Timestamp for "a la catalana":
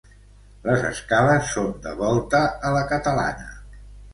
2.71-3.49